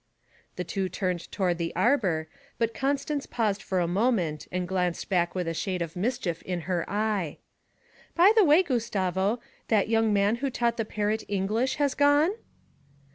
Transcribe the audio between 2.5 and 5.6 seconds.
but Constance paused for a moment and glanced back with a